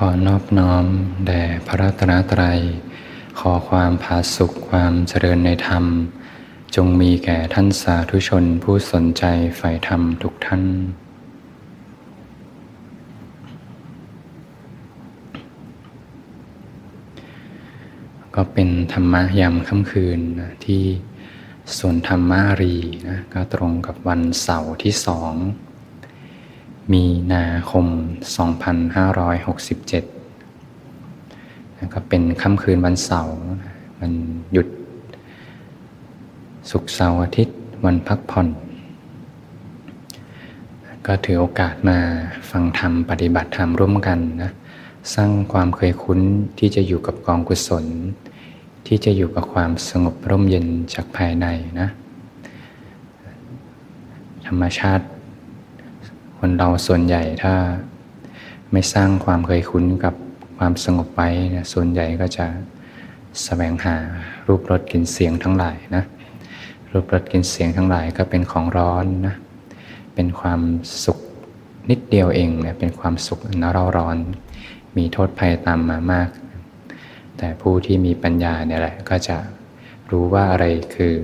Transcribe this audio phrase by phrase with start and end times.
[0.00, 0.84] ขอนอบน้อม
[1.26, 2.60] แด่พระรัตนตรัย
[3.38, 5.84] ขอความผาสุขความเจริญในธรรม
[6.76, 9.24] จงมีแก่ท่านสาธุชนผู้สนใจ
[9.56, 10.62] ใฝ่ธรรมทุกท่าน
[18.34, 20.84] ก็เป็นธรรมะยามค่ำคืนนะที่
[21.78, 22.76] ส่วนธรรมารี
[23.08, 25.34] นะก็ตรงกับวันเสาร์ที่สอง
[26.92, 27.86] มีนาคม
[30.76, 33.36] 2567นะก็เป็นค่ำคืนวันเสาร์
[34.00, 34.12] มัน
[34.52, 34.68] หยุด
[36.70, 38.48] สุกเสาร์อาทิตย์วันพักผ่อน
[41.06, 41.98] ก็ถือโอกาสมา
[42.50, 44.50] ฟังธรรมปฏิบัติธรรมร่วมกันนะ
[45.14, 46.20] สร้างความเคยคุ้น
[46.58, 47.84] ที่จะอยู่กับกองกุศล
[48.86, 51.46] ที่จะอยู่กับความสงบร่มเย็นจากภายใน
[51.80, 51.88] นะ
[54.46, 55.06] ธรรมชาติ
[56.48, 57.54] คนเราส่วนใหญ่ถ้า
[58.72, 60.14] ไม่สร้างความเคยคุ้นกับ
[60.58, 62.50] ความสงบไว้นะส่วนใหญ่ก็จะส
[63.44, 63.96] แสวงหา
[64.46, 66.04] รูปรสกลิ่นเสียงทั้งหลายนะ
[66.92, 69.34] รูปรสกลิ่นเสียงทั้งหลายก็เป็นของร้อนนะ
[70.14, 70.60] เป็นความ
[71.04, 71.18] สุข
[71.90, 74.16] นิดเดียวเองเนะเป็นความสุขนเราร้อน
[74.96, 76.28] มีโทษภัยตามมามาก
[77.38, 79.36] แต่ผู้ที่มีปัญญาเนี่ยแหละก็จะ
[80.10, 81.14] รู้ว่าอะไรคือ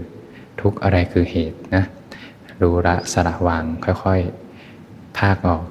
[0.61, 1.85] ทุกอะไรคือเหตุนะ
[2.61, 4.42] รู้ละสละวางค่อยๆ
[5.19, 5.65] ภาคออก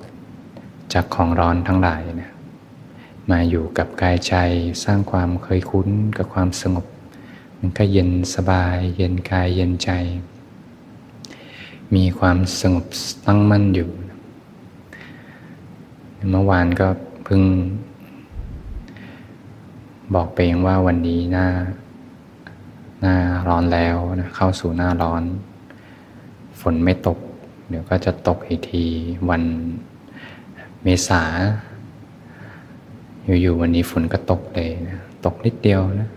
[0.94, 2.32] จากของร้อนทั้งหลายนะ
[3.30, 4.36] มาอยู่กับกายใจ
[4.84, 6.86] สร้างความเคยคุ้นกับความสงบ
[7.60, 9.90] มันก็เย็นสบาย เย็นกายเย็นใจ
[11.96, 12.86] มีความสงบ
[13.26, 13.90] ตั้งมั่นอยู่
[16.32, 16.88] เมื่อวานก็
[17.24, 17.44] เพิ่ง
[20.14, 21.48] บอกไปเองว่าวันนี้หน้า
[23.02, 23.16] หน้า
[23.48, 25.24] ร้อนแล้วนะเข้าสู่หน้าร้อน
[26.60, 27.20] ฝนไม่ตก
[27.72, 28.84] เดี๋ยวก็จะตกอีกที
[29.30, 29.44] วัน
[30.84, 31.24] เมษา
[33.42, 36.10] อยู่ๆวันนี้ฝนก็ตกเลยนะตกนิดเดียวนะ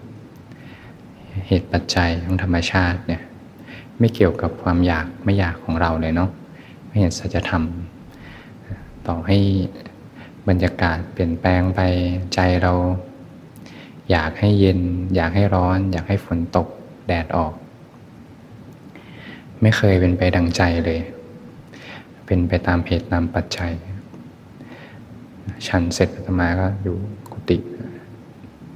[1.48, 3.22] เหตุปัจจัยของธรรมชาติเนี่ย
[3.98, 6.30] ไม่เกี่ยวกับความอยากไม่อยากของเราเลยเนาะ
[6.86, 7.62] ไม่เห็นสัจธรรม
[9.07, 9.39] ต่อให้
[10.48, 11.80] บรรยากาศเปลี่ยนแปลงไป
[12.34, 12.73] ใจเรา
[14.11, 14.80] อยากให้เย็น
[15.14, 16.68] อยากให้ร้อน อยากให้ฝนตก
[17.07, 17.52] แดดออก
[19.61, 21.01] ไม่เคยเป็นไปดังใจเลย
[22.27, 23.73] เป็นไปตามเหตุตามปัจจัย
[25.68, 26.96] ฉันเสร็จอาตมาก็อยู่
[27.33, 27.58] กุฏิ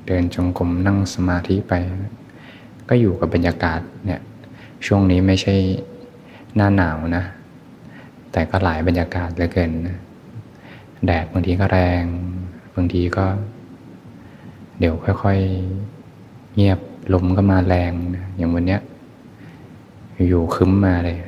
[0.07, 1.73] เดินจงกรมนั่งสมาธิไป
[2.89, 4.21] ก็อยู่กับบรรยากาศเนี่ย
[4.87, 5.55] ช่วงนี้ไม่ใช่
[6.57, 7.25] หน้าหนาวนะ
[8.33, 9.71] แต่ก็หลายบรรยากาศเหลือเกิน
[11.07, 12.05] แดดบางทีก็แรง
[12.75, 13.27] บางทีก็
[14.79, 16.79] เดี๋ยวค่อยๆเงียบ
[17.13, 17.93] ลมก็มาแรง
[18.37, 18.81] อย่างวันเนี้ย
[20.29, 21.19] อยู่คึ้มมาเลย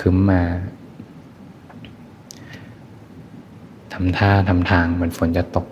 [0.00, 0.42] คึ้มมา
[3.92, 5.66] ทำท่าทำทางเหมือนฝนจะตก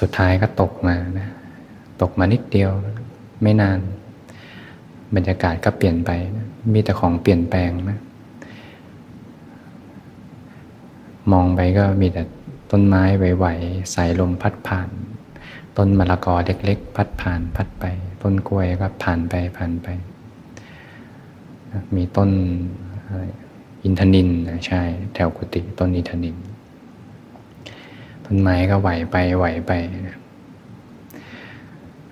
[0.00, 1.28] สุดท้ายก็ตกมานะ
[2.02, 2.70] ตกมานิดเดียว
[3.42, 3.78] ไม่นาน
[5.14, 7.98] บรรยากาศก็เปลี่ยนไปนะมีแต่ของเปลี่ยนแปลงนะ
[11.32, 12.22] มองไปก็มีแต่
[12.70, 14.88] ต้นไม้ไหวๆสายลมพัดผ่าน
[15.76, 17.84] ต้นมะละกอเล็กๆ พัดผ่านพัดไป
[18.22, 19.88] ต้นกล้วยก็ผ่านไปผ่านไป
[21.96, 22.30] มีต้น
[23.08, 23.45] อิ
[23.84, 24.82] อินทนินนะใช่
[25.14, 26.36] แถวกุฏิต้นอินทนิน
[28.24, 29.72] ต้นไม้ก็ไหวไปไหวไป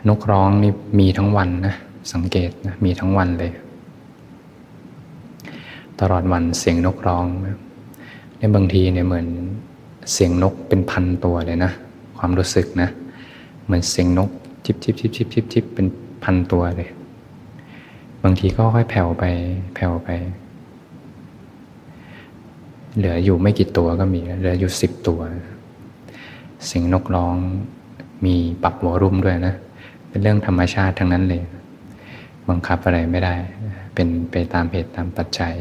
[0.09, 1.75] นกร้องนี่มีทั้งวันนะ
[2.13, 3.53] สังเกตนะมีทั้งวันเลย
[6.01, 7.57] ตลอดวันเสียงนกร้องนะ
[8.39, 9.27] ในบางทีเนี่ยเหมือน
[10.13, 11.73] เสียงนกเป็นพันตัวเลยนะ
[12.19, 12.89] ความรู้สึกนะ
[13.65, 14.31] เหมือนเสียงนก
[14.65, 15.87] จิบจิบจิบจิบจิบจิบเป็น
[16.25, 16.89] พันตัวเลย
[18.23, 19.25] บางทีก็ค่อยแผ่วไป
[19.75, 20.09] แผ่วไป
[22.97, 25.21] เหลืออยู่ไม่กี่ตัวก็มี เหลืออยู่สิบตัว
[26.67, 27.37] เสียงนกร้อง
[28.25, 29.55] มีปรับหัวรุ่มด้วยนะ
[30.09, 31.43] เป็นเรื่องธรรมชาติทั้งนั้นเลย
[32.49, 33.35] บังคับอะไรไม่ได้
[33.95, 35.55] เป็นไปตามเหตุตามปัจจัย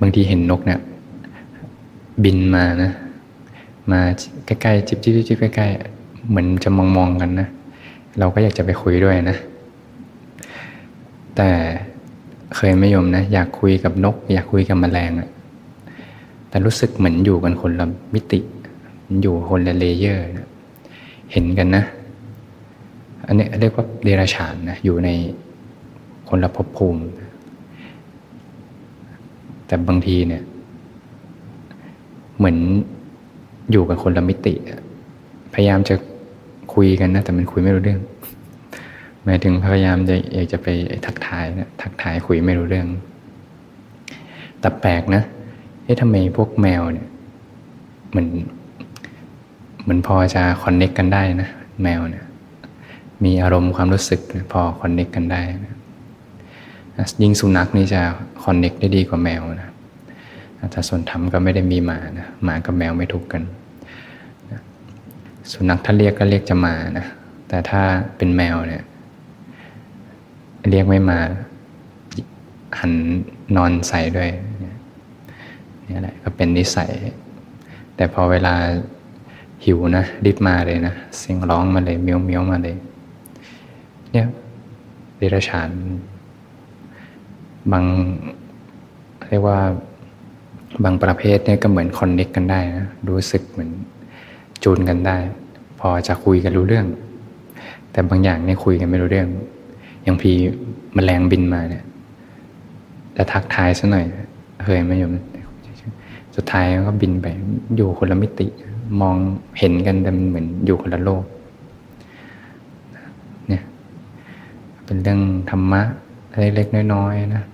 [0.00, 0.80] บางทีเห็นนกเนี่ย
[2.24, 2.92] บินมานะ
[3.90, 4.00] มา
[4.46, 7.48] ใกล้ๆจิบจิบจิบใกล้ๆเหมือนจะมองมองกันนะ
[8.18, 9.36] เราก็อยากจะไปคุยด้วยนะ
[11.36, 11.50] แต่
[12.54, 15.28] เคยไหมโยมนะ อยากคุยกับนก อยากคุยกับแมลงอะ
[16.48, 18.40] แต่รู้สึกเหมือนอยู่กันคนละมิติ
[19.22, 20.48] อยู่คนละ layer นะ
[21.32, 21.84] เห็นกันนะ
[23.26, 25.08] อันนี้เรียกว่าเดรัจฉานนะอยู่ใน
[26.28, 27.02] คนละภพภูมิ
[29.66, 30.42] แต่บางทีเนี่ย
[32.36, 32.56] เหมือน
[33.70, 34.54] อยู่กันคนละมิติ
[35.54, 35.94] พยายามจะ
[36.74, 38.00] คุยกันนะ แต่มันคุยไม่รู้เรื่อง
[39.26, 40.68] หมายถึงพยายามจะอยากจะไป
[41.06, 42.88] ทักทายนะทักทายคุยไม่รู้เรื่อง
[44.60, 45.22] แต่แปลกนะ
[45.84, 47.08] เอ๊ะทำไมพวกแมวเนี่ย
[48.10, 48.28] เหมือน
[49.82, 51.48] เหมือนพอจะคอนเน็กกันได้นะ
[51.82, 52.24] แมวเนี่ย
[53.24, 54.20] มีอารมณ์ความรู้สึก
[54.52, 55.74] พอคอนเน็กกันได้นะ
[57.22, 58.00] ยิ่งสุนัขนี่จะ
[58.44, 59.70] คอนเน็กได้ดีกว่าแมวนะ
[60.74, 63.42] ถ้าส่วนธรรมก็ไม่ได้มีหมานะหมากับแมวไม่ถูกกัน
[64.50, 64.60] นะ
[65.52, 67.06] สุนัขถ้าเรียกก็เรียกจะมานะ
[67.48, 67.82] แต่ถ้า
[68.16, 68.82] เป็นแมวเนี่ย
[70.70, 71.18] เรียกไม่มา
[72.78, 72.92] หัน
[73.56, 74.30] นอนใส่ด้วย
[75.90, 76.90] นี่แหละก็เป็นนิสัย
[77.96, 78.54] แต่พอเวลา
[79.64, 82.76] หิวนะรีบมาเลยนะเสียงร้องมาเลยเมียวเมียวมาเลย
[84.12, 84.26] เนี่ย
[85.16, 85.70] เดรัจฉาน
[87.72, 87.84] บาง
[89.28, 89.58] เรียกว่า
[90.84, 93.70] บางประเภทเนี่ยก็เหมือนคอนเน็กกันได้นะรู้สึกเหมือน
[94.62, 95.16] จูนกันได้
[95.80, 96.86] พอจะคุยกันรู้เรื่อง
[97.90, 99.28] แต่บางอย่างเนี่ยคุยกันไม่รู้เรื่อง
[100.06, 100.32] อย่างพี
[100.96, 101.84] มแมลงบินมาเนี่ย
[103.16, 104.04] จะทักทายซะหน่อย
[104.64, 105.16] เคยไหมโยม
[106.36, 107.26] สุดท้ายก็บินไป
[107.76, 108.46] อยู่คนละมิติ
[109.00, 109.16] มอง
[109.58, 111.24] เห็นกันแต่มันเหมือนอยู่คนละโลก
[113.48, 113.62] เนี่ย
[114.84, 115.20] เป็นเรื่อง
[115.50, 115.82] ธรรมะ
[116.38, 117.44] เล็กๆน้อยๆนะ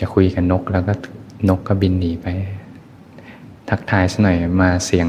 [0.00, 0.92] จะคุยกับนกแล้วก็
[1.48, 2.26] นกก็บินหนีไป
[3.68, 5.08] ทักทายสัหน่อยมาเสียง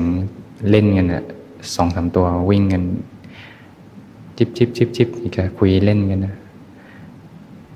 [0.69, 1.23] เล่นกันอะ
[1.75, 2.83] สองสามตัววิ่งกัน
[4.37, 6.35] จิบจิบจิบจิบอีกคุยเล่นกันนะ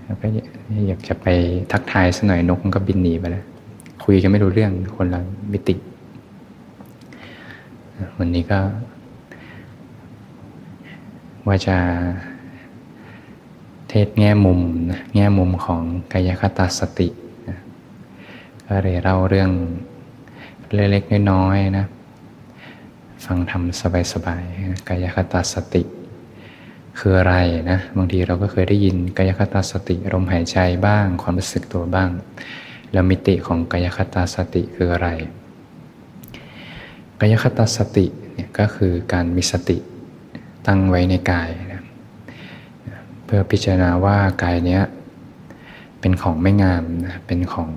[0.03, 0.25] แล้วก็
[0.87, 1.27] อยากจะไป
[1.71, 3.45] ทักทายสัหน่อยนกมันก็บินหนีไปแล้ว
[4.03, 5.19] คุยกันไม่รู้เรื่องคนละ
[5.51, 5.75] มิติ
[8.17, 8.59] วันนี้ก็
[11.47, 11.77] ว่าจะ
[13.89, 14.59] เทศแง่มุม
[14.91, 15.81] นะแง่มุมของ
[16.13, 17.07] กายคตาสติ
[17.49, 17.57] นะ
[18.67, 19.51] ก็เลยเล่าเรื่อง
[20.73, 21.85] เล็กๆน้อยๆนะ
[23.25, 23.81] ฟังทำ
[24.13, 25.83] สบายๆกายคตาสติ
[26.99, 27.35] คืออะไร
[27.71, 30.57] นะบางทีเราก็เคยได้ยินกายคตาสติลมหายใจ
[30.87, 32.09] บ้างความรู้สึกตัวบ้าง
[32.91, 35.09] แล้วมิติของกายคตาสติคืออะไร
[37.19, 39.77] กายคตาสติเนี่ยก็คือการมีสติ
[40.67, 41.49] ตั้งไว้ในกาย
[43.25, 44.83] เพื่อพิจารณาว่ากายเนี้ย
[45.99, 47.69] เป็นของไม่งามนะเป็นของ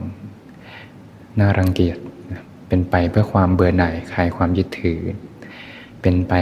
[1.41, 1.99] น่ารังเกียจ
[2.69, 5.01] เป็นไปเพื่อความเบื่อหน่ายคลายความยึดถือ
[6.03, 6.35] เป็นไป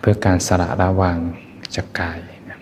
[0.00, 1.18] เพื่อการสละระวาง
[1.74, 2.18] จากกาย
[2.50, 2.58] นะ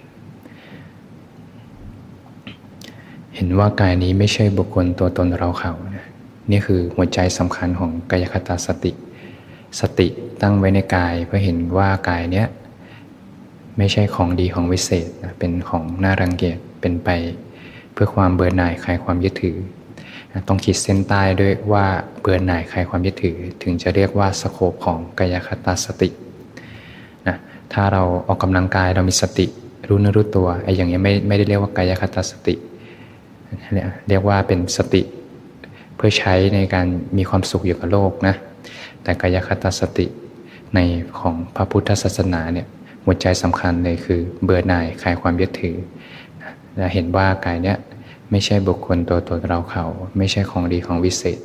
[3.34, 6.06] เห็นว่ากายนี้ไม่ใช่บุคคลตัวตนเราเขานะ
[6.50, 8.92] นี่คือหัวใจสำคัญของกายคตาสติ
[9.80, 10.08] สติ
[10.42, 12.46] ตั้งไว้ในกายเพื่อเห็นว่ากายเนี้ย
[13.78, 17.10] ไม่ใช่ของดีของวิเศษนะเป็นของน่ารังเกียจเป็นไป
[17.92, 19.56] เพื่อความเบื่อหน่ายคลายความยึดถือ
[20.48, 21.86] ต้องขีดเส้นใต้ด้วยว่า
[22.20, 26.08] เบื่อหน่ายคลายความยึดถือ ถึงจะเรียกว่าสโคปของกายคตาสติ
[27.72, 29.46] ถ้าเราออกกำลังกายเรามีสติ
[29.88, 32.54] รู้เนื้อรู้ตัวไอ้อย่างนี้ไม่ไม่ได้เรียกว่ากายคตาสติ
[34.08, 35.02] เรียกว่าเป็นสติ
[35.96, 36.86] เพื่อใช้ในการ
[37.16, 38.34] มีความสุขอยู่กับโลกนะ
[39.02, 40.06] แต่กายคตาสติ
[40.74, 40.78] ใน
[41.18, 42.66] ของพระพุทธศาสนาเนี่ย
[43.04, 45.76] หัวใจสำคัญเลยคือเบื่อหน่ายคลายความยึดถือ
[46.76, 47.76] และเห็นว่ากายเนี้ย
[48.30, 49.84] ไม่ใช่บุคคลตัวตนเราเขา
[50.18, 51.38] ไม่ใช่ของดีของวิเศษ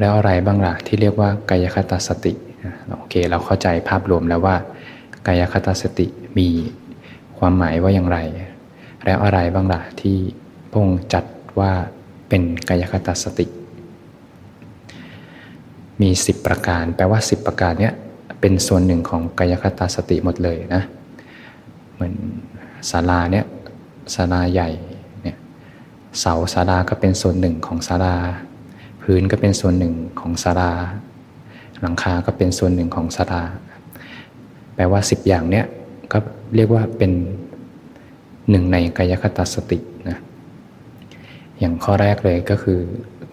[0.00, 2.32] แล้วอะไรบ้างล่ะที่เรียกว่ากายคตาสติ
[2.98, 4.56] โอเค เราเข้าใจภาพรวมแล้วว่า
[5.26, 6.06] กายคตาสติ
[6.38, 6.48] มี
[7.38, 8.18] ความหมายว่าอย่างไร
[9.04, 10.16] แล้วอะไรบ้างล่ะที่
[10.72, 11.24] พงจัด
[11.60, 11.72] ว่า
[12.28, 13.46] เป็นกายคตาสติ
[16.00, 17.94] มี 10 ประการ แปลว่า 10 ประการเนี้ย
[18.40, 20.82] เป็นส่วนหนึ่งของกายคตาสติหมดเลยนะ
[21.94, 22.14] เหมือน
[22.90, 23.44] ศาลาเนี่ย
[24.14, 24.70] ศาลาใหญ่
[25.22, 25.36] เนี่ย
[26.20, 28.14] เสาศาลาก็เป็นส่วนหนึ่งของศาลา
[29.02, 30.70] พื้นก็เป็นส่วนหนึ่งของศาลา
[31.80, 33.42] หลังคาก็เป็นส่วนหนึ่งของศาลา
[34.74, 35.66] แปลว่าสิบอย่างเนี้ย
[36.12, 36.18] ก็
[36.56, 37.12] เรียกว่าเป็น
[38.50, 40.18] หนึ่งในกายคตาสตินะ
[41.58, 42.78] อย่างข้อแรกเลยก็คือ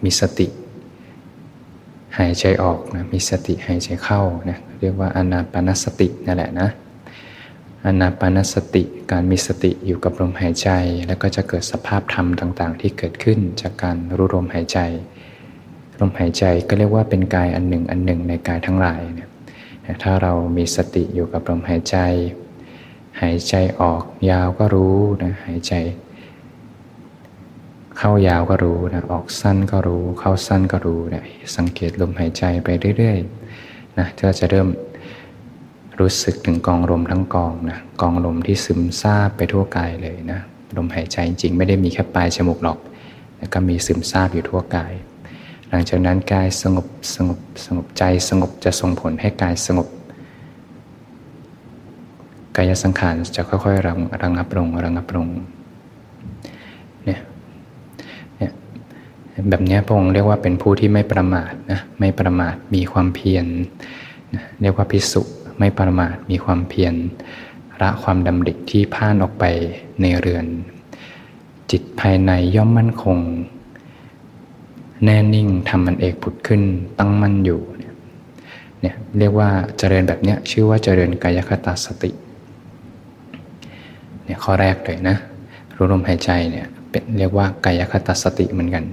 [0.04, 0.46] มีสติ
[2.18, 6.68] หายใจออกนะมีสติหายใจเข้านะเรียกว่าอนาปานสตินั่นแหละนะ
[7.86, 10.68] อนาปานสติการมีสติอยู่กับลมหายใจ
[11.06, 14.78] แล้วก็จะเกิดสภาพธรรมต่าง ๆ ที่เกิดขึ้นจากการรู้ลมหายใจ
[16.00, 19.28] ลมหายใจก็เรียกว่าเป็นกายอันหนึ่งอันหนึ่งในกายทั้งหลายเนี่ย
[20.02, 21.96] ถ้าเรามีสติอยู่กับลมหายใจ
[23.20, 25.74] หายใจออกยาวก็รู้นะหายใจ
[27.98, 31.24] เข้ายาวก็รู้นะออกสั้นก็รู้ เข้าสั้นก็รู้นะ
[31.56, 34.68] สังเกตลมหายใจไปเรื่อยๆนะก็จะเริ่ม
[36.00, 40.40] รู้สึกถึงกองลมทั้งกองนะกองลมที่ซึมซาบไปทั่วกายเลยนะ
[40.76, 42.78] ลมหายใจจริงๆไม่ได้มีแค่ปลายจมูกหรอก
[43.38, 44.92] นะก็มีซึมซาบอยู่ทั่วกาย
[45.70, 49.88] หลังจากนั้นกายสงบสงบสงบใจสงบจะส่งผลให้กายสงบ
[52.56, 55.26] กายสังขารจะค่อยๆระระงับลงระงับลง
[57.04, 57.20] เนี่ย
[58.36, 58.52] เนี่ย
[59.48, 63.46] แบบนี้พระองค์เรียกว่าเป็นผู้ที่ไม่ประมาทนะไม่ประมาทมีความเพียร
[64.34, 65.22] นะเรียกว่าพิสุ
[65.58, 66.94] ไม่ประมาทมีความเพียร
[67.80, 69.44] ละความดำริที่พ่านออกไป
[70.00, 70.46] ในเรือน
[71.70, 73.18] จิตภายในย่อมมั่นคง
[75.04, 76.62] แน่นิ่งทำมันเอกผุดขึ้น
[76.98, 82.10] ตั้งมั่นอยู่เนี่ยเรียกว่าเจริญแบบนี้ชื่อว่าเจริญกายคตาสติ
[84.24, 85.16] เนี่ยข้อแรกเลยนะ
[85.76, 88.84] รู้ลมหายใจเนี่ยเป็นเรียกว่ากายคตาสติเหมือนกัน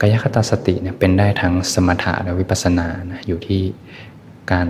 [0.00, 3.62] กายคตาสติเนี่ยเป็นได้ทั้งสมถะและวิปัสสนานะอยู่ที่
[4.52, 4.68] การ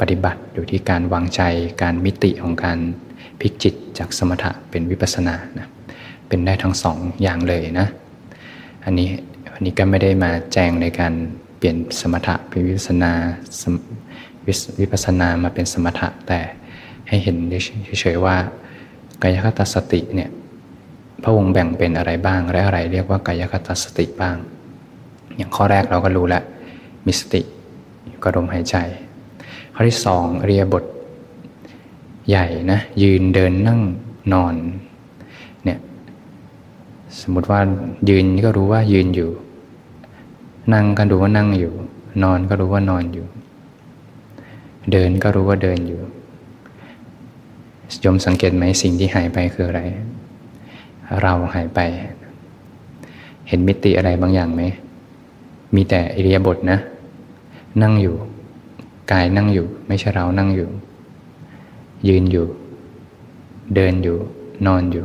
[0.00, 1.42] ปฏิบัติอยู่ที่การวางใจ
[1.82, 2.78] การมิติของการ
[3.40, 5.66] พลิกจิตจากสมถะเป็นวิปัสสนานะ
[6.28, 7.86] เป็นได้ทั้งสองอย่างเลยนะ
[8.84, 9.08] อันนี้
[9.54, 11.12] อันนี้ก็ไม่ได้มาแจงในการ
[11.58, 13.12] เปลี่ยนสมถะเป็นวิปัสนา
[14.80, 16.40] วิปัสนามาเป็นสมถะแต่
[17.08, 17.36] ให้เห็น
[18.00, 18.36] เฉยๆว่า
[19.22, 20.30] กายคตาสติเนี่ย
[21.22, 24.36] พระองค์แบ่งเป็นอะไรบ้างและอะไรเรียกว่ากายคตาสติบ้าง
[25.36, 26.44] อย่างข้อแรกเราก็รู้แล้ว
[27.06, 27.40] มีสติ
[28.22, 28.76] กระดมหายใจ
[29.74, 30.84] ข้อที่สองเรียบท
[32.28, 33.80] ใหญ่นะยืนเดินนั่ง
[34.32, 34.54] นอน
[35.64, 35.78] เนี่ย
[37.20, 37.60] สมมติว่า
[38.08, 39.30] ยืนก็รู้ว่ายืนอยู่
[40.72, 41.72] นั่งก็รู้ว่านั่งอยู่
[42.22, 43.26] นอนก็รู้ว่านอนอยู่
[44.92, 46.02] เดินก็รู้ว่าเดินอยู่
[48.04, 49.82] ยมสังเกตไหมสิ่งที่หายไปคืออะไร
[51.22, 51.80] เราหายไป
[53.48, 54.62] เห็นมิติอะไรบางอย่างไหม
[55.74, 56.78] มีแต่อิริยาบถนะ
[57.82, 58.16] นั่งอยู่
[59.12, 60.68] กายนั่งอยู่ ไม่ใช่เรานั่งอยู่
[62.08, 62.46] ยืนอยู่
[63.74, 64.16] เดินอยู่
[64.66, 65.04] นอนอยู่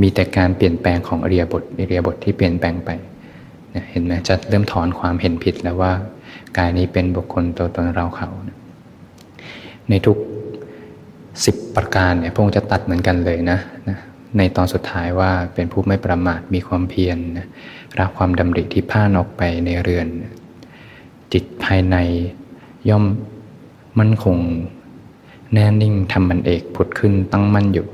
[0.00, 2.90] มีแต่การเปลี่ยนแปลงของอริยาบทอริยาบทที่เปลี่ยนแปลงไป
[3.90, 5.92] เห็นไหมจะเริ่มถอนความเห็นผิดแล้วว่า
[6.58, 8.28] กายนี้เป็นบุคคลตัวตนเราเขา
[9.88, 10.16] ในทุก
[11.44, 13.58] สิบประการเนี่ยพระองค์จะตัดเหมือนกันเลยนะ
[13.88, 13.98] นะ
[14.36, 17.46] ในตอนสุดท้ายว่าเป็นผู้ไม่ประมาทมีความเพียรนะ
[17.98, 20.06] รับความดำริที่ผ่านออกไปในเรือน
[21.32, 21.96] จิตภายใน
[22.88, 23.04] ย่อม
[23.98, 24.36] มั่นคง
[25.52, 27.86] แน่นิ่งทำมันเอกผุดขึ้นตั้งมั่นอยู่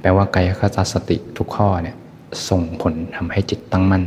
[0.00, 1.96] แปลว่ากายคตาสติทุกข้อเนี่ย
[2.48, 4.04] ส่งผลทำให้จิตตั้งมั่น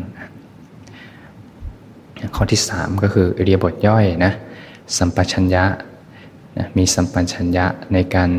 [2.35, 4.33] ข้อที่สามก็คือเรียบทย่อยนะ
[4.97, 5.63] สัมปชัญญะ
[6.57, 8.31] นะมีสัมปชัญญะในการ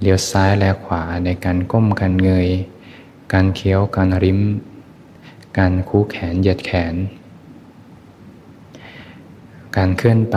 [0.00, 2.48] เลี้ยวซ้ายแลขวาในการก้มการเงย
[3.32, 4.40] การเคี้ยวการริม
[5.58, 6.94] การคู่แขนเหยียดแขน
[9.76, 10.36] การเคลื่อนไป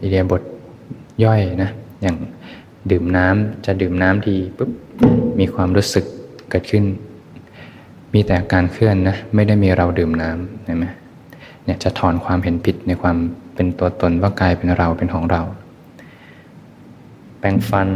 [0.00, 0.42] อิเดียบท
[1.24, 1.70] ย่อยนะ
[2.02, 2.16] อย่าง
[2.90, 4.70] ดื่มน้ำจะดื่มน้ำทีปุ๊บ
[5.38, 6.04] มีความรู้สึก
[6.50, 6.84] เกิดขึ้น
[8.14, 10.86] มีแต่การเคลื่อนนะไม่ได้มีเราดื่มน้ำเห็นไหม
[11.64, 13.16] เนี่ยจะถอนความเห็นผิดในความ
[13.54, 15.42] เป็นตัวตนว่ากายเป็นเราเป็นของเรา
[17.38, 17.88] แปรงฟัน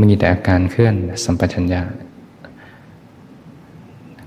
[0.00, 0.94] มีแต่อาการเคลื่อน
[1.24, 1.82] สัมปชัญญะ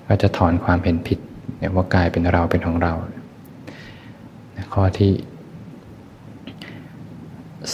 [0.07, 1.19] ก็จะถอนความเห็นผิด
[1.57, 2.93] เนี่ยว่ากายเป็นเราเป็นของเรา
[4.73, 5.11] ข้อที่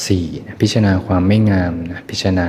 [0.06, 0.26] สี่
[0.60, 2.48] พิจารณาความไม่งามนะพิจารณา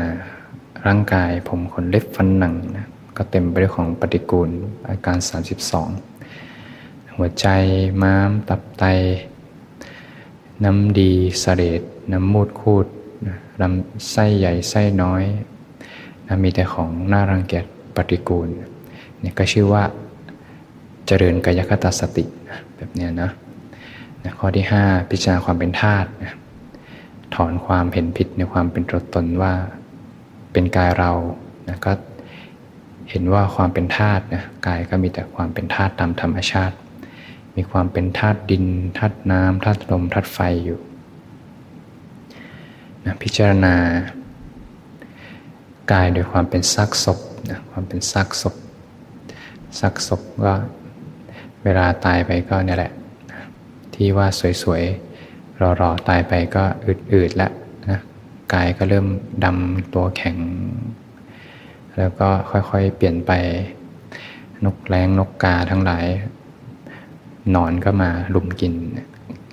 [0.87, 4.51] ร่างกายผมขนเล็บฟันหนังนะก็เต็มไปด้วยของปฏิกูล
[4.89, 5.17] อาการ
[5.71, 6.14] 32
[7.17, 7.47] หัวใจ
[8.03, 8.85] ม้าม ตับไต
[10.65, 12.87] น้ำดีสเสลดน้ำมูดคูด
[13.61, 15.23] ลำไส้ใหญ่ไส้น้อย
[16.27, 17.65] นะมีแต่ของน่ารังเกียจ
[17.97, 18.49] ปฏิกูล
[19.21, 19.85] เนี่ยก็ชื่อว่า
[21.07, 22.25] เจริญกายคตาสติ
[22.77, 23.31] แบบนี้นะ
[24.25, 26.33] นะข้อที่ 5 พิจารณาความเป็นธาตุนะ
[27.35, 29.53] ถอนความเห็นผิดในความเป็นตัวตนว่า
[30.53, 31.13] เป็นกายเรา
[31.69, 31.93] นะก็
[33.11, 36.77] เห็นว่าความเป็นธาตุนะกายก็มีแต่ความเป็นธาตุตามธรรมชาติ
[37.57, 38.65] มีความเป็นธาตุดิน
[38.99, 40.81] ธาตุน้ำธาตุลมธาตุไฟอยู่
[43.05, 43.75] นะพิจารณา
[45.93, 47.19] กายโดยความเป็นซากศพ
[47.51, 48.55] นะความเป็นซากศพ
[49.79, 50.55] ซากศพก็
[51.65, 52.93] เวลาตายไปก็เนี่ยแหละ
[53.95, 54.27] ที่ว่า
[54.63, 57.53] สวยๆรอๆตายไปก็อืดๆแล้ว
[57.89, 57.99] นะ
[58.55, 59.07] กายก็เริ่ม
[59.45, 60.37] ดำตัวแข็ง
[61.99, 63.33] แล้วก็ค่อยๆเปลี่ยนไป
[64.65, 66.05] นกแร้งนกกาทั้งหลาย
[67.55, 68.75] นอนก็มาลุมกิน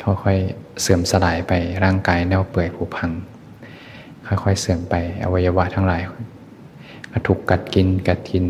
[0.03, 3.11] ค่อยๆเสื่อมสลายไปร่างกายเน่าเปื่อยผุพัง
[4.27, 6.01] ค่อยๆเสื่อมไปอวัยวะทั้งหลาย
[7.11, 8.45] ก็ถูกกัดกินกัดกิน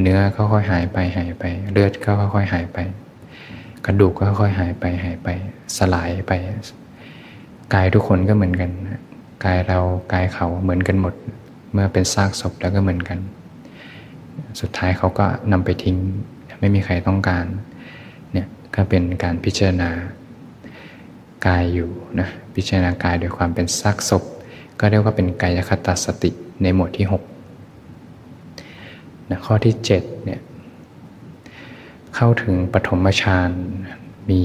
[0.00, 2.78] เนื้อก็ค่อยหายไปหายไป เลือดก็ค่อยๆหายไป
[3.86, 5.28] กระดูกก็ค่อยๆหายไปหายไป
[5.76, 6.32] สลายไป
[7.74, 8.70] กายทุกคนก็เหมือนกัน
[9.44, 9.78] กายเรา
[10.12, 11.14] กายเขาเหมือนกันหมด
[11.72, 13.18] เมื่อเป็นซากศพแล้วก็เหมือนกัน
[14.60, 15.96] สุดท้ายเขาก็นำไปทิ้ง
[16.60, 17.44] ไม่มีใครต้องการ
[18.74, 19.90] ก็เป็นการพิจารณา
[21.46, 24.24] กายอยู่นะพิจารณากายโดยความเป็นซากศพ
[24.80, 26.30] ก็เรียกว่าเป็นกายคตาสติ
[26.62, 27.12] ในหมวดที่6
[29.30, 30.40] นะข้อที่7เนี่ย
[32.14, 33.50] เข้าถึงปฐมฌาน
[34.30, 34.42] มี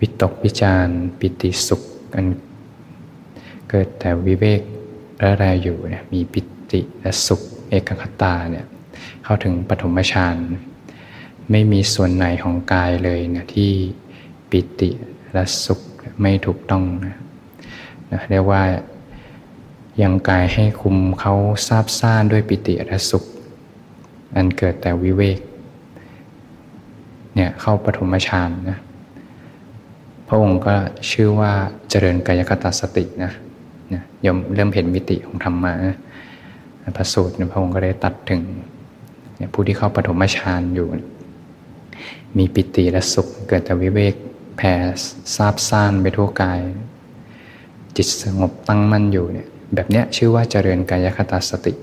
[0.00, 0.88] วิตกวิจาร
[1.18, 1.82] ปิติสุข
[2.14, 2.26] อัน
[3.70, 4.62] เกิดแต่วิเวก
[5.20, 6.40] และแรอยู่เนี่ยมีปิ
[6.72, 8.66] ติและสุขเอกคตาเนี่ย
[9.24, 10.36] เข้าถึงปฐมฌาน
[11.50, 13.72] ไม่มีส่วนไหนของกายเลยนะที่
[14.50, 14.90] ปิติ
[15.32, 15.80] และสุข
[16.20, 17.16] ไม่ถูกต้องนะ
[18.12, 18.62] นะเรียกว่า
[20.02, 21.34] ยังกายให้คุมเขา
[21.66, 23.24] ซาบซ่านด้วยปิติและสุข
[24.34, 25.38] อันเกิดแต่วิเวก
[27.34, 28.78] เนี่ยเข้าปฐมฌานนะ
[30.28, 30.74] พระองค์ก็
[31.10, 31.52] ชื่อว่า
[31.90, 33.32] เจริญกายคตาสตินะ
[33.92, 35.96] นะยมเริ่มเห็นมิติของธรรมะนะ
[36.96, 38.42] พระสูตรพระองค์ก็ได้ตัดถึง
[39.52, 40.88] ผู้ที่เข้าปฐมฌานอยู่
[42.38, 44.14] มีปิติและสุขเกิดแต่วิเวก
[44.56, 44.72] แผ่
[45.34, 46.60] ซาบซ่านไปทั่วกาย
[47.96, 51.74] จิตสงบตั้งมั่นอยู่เนี่ยแบบเนี้ยชื่อว่าเจริญกายคตาสติ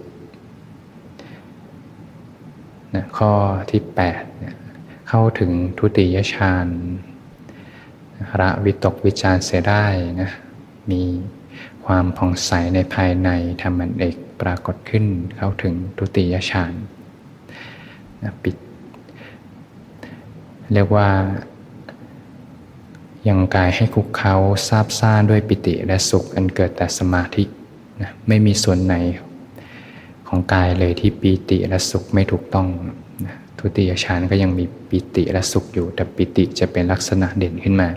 [2.95, 3.31] นะข้อ
[3.71, 3.81] ที่
[4.11, 4.55] 8เนี่ย
[5.09, 6.67] เข้าถึงทุติยฌาน
[8.39, 9.85] ระวิตกวิจารเสียได้
[10.21, 10.31] นะ
[10.91, 11.03] มี
[11.85, 13.29] ความผ่องใสในภายใน
[13.61, 15.05] ธรรมันเอกปรากฏขึ้น
[15.37, 16.73] เข้าถึงทุติยฌาน
[18.23, 18.55] นะปิด
[20.73, 21.09] เรียกว่า
[23.27, 24.35] ยังกายให้คุกเขา
[24.67, 27.43] ซาบซ่านด้วยปิติและสุขอันเกิดแต่สมาธิ
[28.01, 28.95] นะไม่มีส่วนไหน
[30.27, 32.67] ของกายเลยที่ปีติและสุขไม่ถูกต้อง
[33.25, 37.89] นะทุติยฌานก็ยังมีปิติและสุขอยู่ แต่ปิติจะเป็นลักษณะเด่นขึ้นมา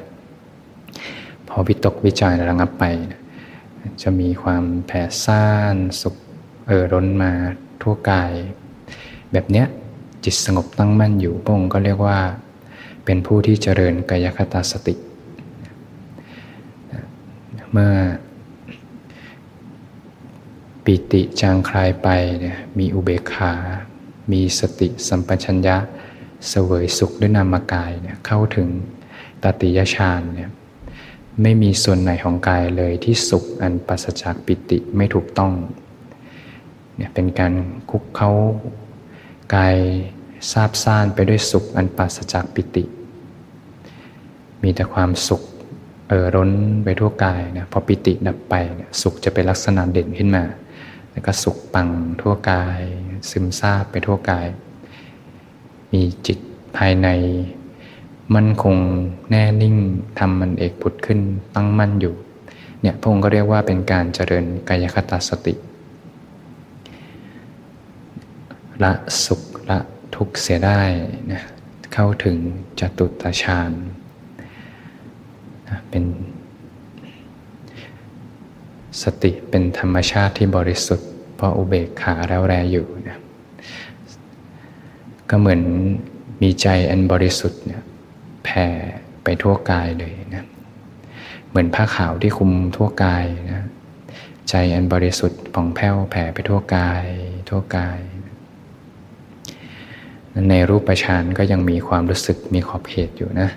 [1.48, 3.20] พอวิตกวิจารระงับไปนะ
[4.02, 6.14] จะมีความแผ่ซ่านสุข
[6.66, 7.32] เอ่อร้นมา
[7.82, 8.32] ทั่วกาย
[9.32, 9.66] แบบเนี้ย
[10.24, 12.18] จิตสงบตั้งมั่นอยู่พระองค์ก็เรียกว่า
[13.04, 14.94] เป็นผู้ที่เจริญกายคตาสติ
[17.72, 17.94] เมื่อ
[20.84, 22.08] ปิติจางคลายไป
[22.40, 23.52] เนี่ยมีอุเบกขา
[24.32, 25.76] มีสติสัมปชัญญะ
[26.48, 28.68] เสวยสุขด้วยนามกายเนี่ยเข้าถึง
[29.42, 30.50] ตติยฌานเนี่ย
[31.42, 35.52] ไม่มีส่วนไหนของกายเลยที่สุขอันปัสจากปิติไม่ถูกต้อง
[36.96, 37.52] เนี่ยเป็นการ
[37.90, 38.30] คุกเข้า
[39.54, 39.76] กาย
[40.50, 42.84] ซาบซ่านไปด้วยสุขอันปัสจากปิติ
[44.62, 45.42] มีแต่ความสุข
[46.08, 46.50] เออร้น
[46.84, 50.44] ไปทั่วกายนะพอปิติดับไปเนี่ยสุขจะเป็นลักษณะเด่นขึ้นมา
[51.10, 51.88] แล้วก็สุขปัง
[52.20, 52.80] ทั่วกาย
[53.30, 54.46] ซึมซาบไปทั่วกาย
[55.92, 56.38] มีจิต
[56.76, 57.08] ภายใน
[58.34, 58.76] มั่นคง
[59.30, 59.76] แน่นิ่ง
[60.18, 61.20] ทำมันเอกผุดขึ้น
[61.54, 62.14] ตั้งมั่นอยู่
[62.80, 65.54] เนี่ยพระองค์ก็เรียกว่าเป็นการเจริญกายคตาสติ
[68.82, 68.92] ละ
[69.24, 69.78] สุขละ
[70.16, 70.82] ทุกเสียได้
[71.32, 71.42] นะ
[71.92, 72.36] เข้าถึง
[72.80, 73.70] จตุตฌาน
[75.68, 76.04] นะเป็น
[79.02, 83.18] สติเป็นธรรมชาติที่บริสุทธิ์เพราะอุเบกขาแล้วแรอยู่นะ
[85.30, 85.62] ก็เหมือน
[86.42, 87.82] มีใจอันบริสุทธิ์เนี่ย
[88.44, 88.66] แผ่
[89.24, 90.44] ไปทั่วกายเลยนะ
[91.48, 93.62] เหมือนผ้าขาวที่คุมทั่วกายนะ
[94.50, 97.04] ใจอันบริสุทธิ์ผ่องแผ้วแผ่ไปทั่วกาย
[97.48, 97.98] ทั่วกาย
[100.50, 103.48] ในรูปฌานก็ยังมีความรู้สึกมีขอบเขตอยู่นะ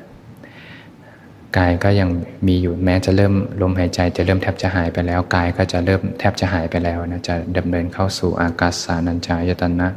[1.57, 2.09] กายก็ยัง
[2.47, 9.87] มีอยู่แม้จะเริ่มลมหายใจจะเริ่มแทบจะหายไปแล้วกายก็จะเริ่มแทบจะหายไปแล้วนะจะดำเนินเข้าสู่อากาศสานัญจายตนะ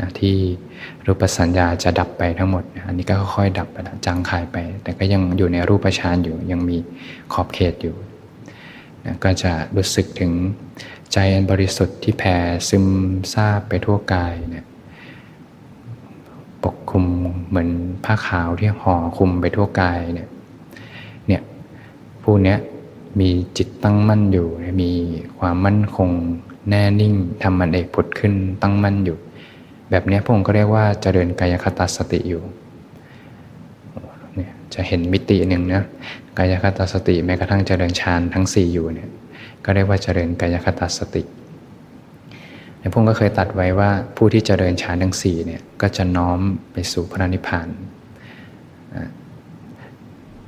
[0.00, 0.36] นะที่
[1.06, 6.76] รูปสัญญาจะดับไปทั้งหมด อันนี้ก็ค่อยๆดับไปจางคายไป แต่ก็ยังอยู่ในรูปฌานอยู่ยังมี
[7.32, 7.96] ขอบเขตอยู่
[9.04, 10.32] นะก็จะรู้สึกถึง
[11.12, 12.36] ใจอันบริสุทธิ์ที่แผ่
[12.68, 12.86] ซึม
[13.32, 14.66] ซาบไปทั่วกายเนี่ย
[16.66, 17.04] ปกคลุม
[17.48, 17.68] เหมือน
[18.04, 20.28] ผ้าขาวที่ห่อคลุมไปทั่วกายเนี่ย
[21.28, 21.42] เนี่ย
[22.22, 22.58] ผู้เนี้ย
[23.20, 24.48] มีจิตตั้งมั่นอยู่
[24.82, 24.90] มี
[25.38, 26.10] ความมั่นคง
[26.70, 29.18] แน่นิ่งทำมันเอกผุดขึ้นตั้งมั่นอยู่
[29.90, 32.42] แบบนี้พระองค์ก็เรียกว่าเจริญกายคตาสติอยู่
[34.34, 35.82] เนี่ยจะเห็นมิติหนึ่งนะ
[36.38, 39.08] กายคตาสติแม้กระทั่งเจริญฌานทั้ง 4 อยู่เนี่ย
[39.64, 41.22] ก็เรียกว่าเจริญกายคตาสติ
[42.86, 46.40] ในพระองค์ก็เคยตัดไว้ว่าผู้ที่เจริญฌานทั้ง4เนี่ยก็จะน้อม
[46.72, 47.68] ไปสู่พระนิพพาน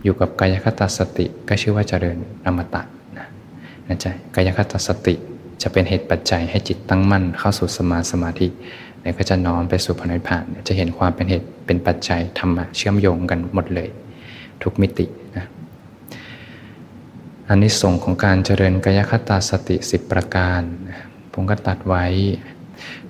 [0.03, 2.83] อยู่กับกายคตาสติก็ชื่อว่าเจริญอมตะ
[3.18, 3.27] นะ
[3.88, 5.14] นะจ๊ะกายคตาสติ
[5.62, 8.48] จะเป็นเหตุปัจจัยให้จิตตั้งมั่นเข้าสู่สมาสมาธิ
[9.01, 13.88] เนี่ยก็จะน้อมไปสู่พระนิพพานจะเห็นความเป็นเหตุเป็นปัจจัยธรรมะเชื่อมโยงกันหมดเลย
[14.62, 15.46] ทุกมิตินะ
[17.48, 20.62] อันนี้ส่งของการเจริญกายคตาสติสิบประการ
[21.08, 21.08] ผ
[21.40, 22.05] มก็ตัดไว้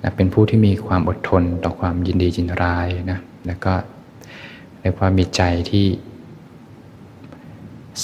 [0.03, 3.73] นะเป็นผู้ที่มีความอดทนต่อความยินดียินร้ายนะแล้วก็
[4.81, 5.85] เรียกว่ามีใจที่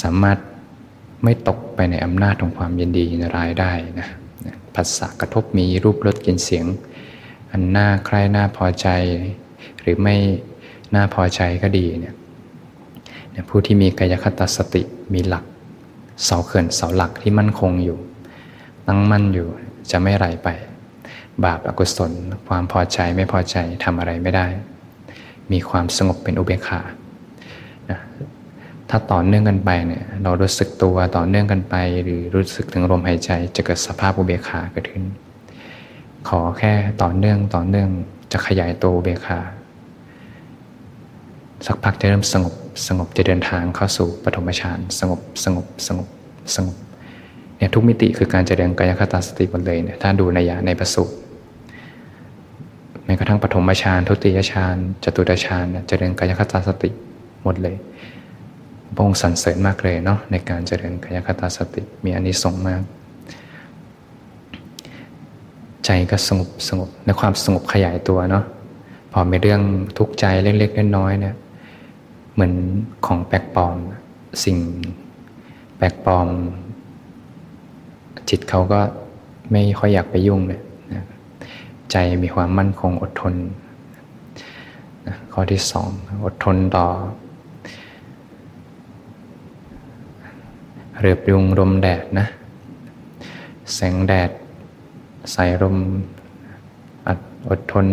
[0.02, 0.38] สามารถ
[1.24, 4.08] ไม่ตกไปในอำนาจของความยินดียินร้ายได้นะ
[4.76, 6.66] ผัสสะกระทบมีรูปรสกลิ่นเสียง
[7.52, 8.88] อันน่าใคร่น่าพอใจ
[9.82, 10.16] หรือไม่
[10.96, 12.16] น่าพอใจก็ดีเนี่ย
[13.50, 14.82] ผู้ที่มีกายคตสติ
[15.14, 15.46] มีหลัก
[16.24, 17.98] เสาเขื่อนเสาหลักที่มั่นคงอยู่
[18.88, 19.48] ตั้งมั่นอยู่
[19.92, 20.50] จะไม่ไหลไป
[21.46, 22.12] บาปอกุศล
[22.48, 24.48] ความพอใจไม่พอใจทำอะไรไม่ได้
[25.52, 26.82] มีความสงบเป็นอุเบกขา
[28.90, 35.04] ถ้าต่อเนื่องกันไปเนี่ยเรารู้สึกตัวต่อเนื่องกันไป หรือรู้สึกถึงลมหายใจจะเกิดสภาพอุเบกขาเกิดขึ้น
[36.28, 37.90] ขอแค่ต่อเนื่องต่อเนื่อง
[38.32, 39.40] จะขยายตัวอุเบกขา
[41.66, 42.54] สักพักจะเริ่มสงบ
[42.88, 46.08] สงบจะเดินทางเข้าสู่ปฐมฌานสงบสงบสงบ
[46.56, 46.76] สงบ
[47.58, 51.16] เนี่ยทุกมิติคือการเจริญกายคตาสติหมดเลยเนี่ยถ้าดูในยะในประสูตร
[53.06, 56.90] แม้กระทั่งปฐมฌานทุติยฌานจตุตฌานเจริญกายคตาสติ
[57.44, 57.76] หมดเลย
[58.96, 62.82] พระองค์สรรเสริญมากเลยเนาะในการเจริญกายคตาสติมีอานิสงส์มาก
[65.86, 68.44] ใจก็สงบสงบในความสงบขยายตัวเนาะ
[69.12, 69.62] พอมีเรื่อง
[69.98, 71.36] ทุกข์ใจเล็กๆน้อยๆเนี่ย
[72.34, 72.54] เหมือน
[73.06, 73.76] ของแปลกปลอม
[74.44, 74.58] สิ่ง
[75.78, 76.28] แปลกปลอม
[78.30, 78.82] จิตเขาก็
[79.52, 80.62] ไม่ค่อยอยากไปยุ่งเลย
[80.94, 81.04] นะ
[81.92, 83.34] ใจมีความมั่นคงอดทน
[85.08, 85.90] นะข้อที่สอง
[86.26, 86.86] อดทนต่อ
[91.00, 92.28] เรือบยุงลมแดดนะ
[93.74, 94.30] แสงแดด
[95.32, 95.78] ใส่ลม
[97.50, 97.88] อดทน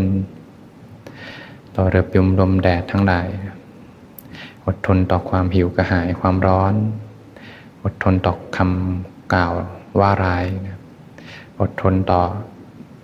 [1.77, 3.29] ต่อเรือบยุงลมแดดทั้งหลาย
[4.67, 6.75] อดทนต่อความหิวกระหายความร้อน
[7.85, 9.53] อดทนต่อคำกล่าว
[10.01, 10.79] ว่าร้ายนะ
[11.61, 12.23] อดทนต่อ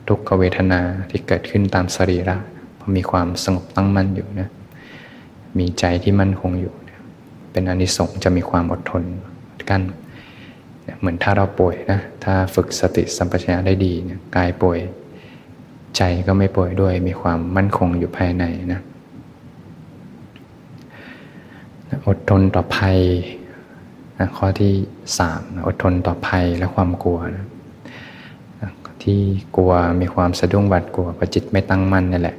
[0.09, 2.37] ทุกขเวทนาที่เกิดขึ้นตามสรีระ
[2.77, 4.48] เพราะมีความสงบตั้งมั่นอยู่นะ
[5.59, 6.74] มีใจที่มั่นคงอยู่
[7.53, 9.03] เป็นอนิสงส์จะมีความอดทน
[9.70, 9.83] กัน
[10.98, 14.79] เหมือนถ้าเราป่วยนะถ้าฝึกสติสัมปชัญญะได้ดีนี่ยกายป่วย
[15.96, 18.81] ใจก็ไม่ป่วยด้วยมีความมั่นคงอยู่ภายในนะ
[22.07, 22.98] อดทนต่อภัย
[24.18, 24.72] นะข้อที่
[25.18, 27.46] สามอดทนต่อภัยและความกลัวนะ
[29.02, 29.20] ที่
[29.57, 32.37] กลัวมีความสะดุ้งหวาดกลัวเพราะจิตไม่ตั้งมั่นนี่แหละ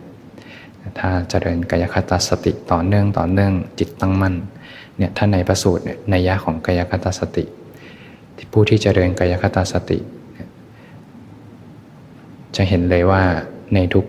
[0.99, 4.35] ถ้าเจริญกายคตาสติต่อเนื่องต่อเนื่องจิตตั้งมั่น
[4.97, 7.45] เนี่ยถ้าในประสูตรเนี่ยในยะของกายคตาสติ
[8.37, 9.99] ที่ผู้ที่เจริญกายคตาสติ
[12.55, 13.23] จะเห็นเลยว่า
[13.73, 14.05] ในทุก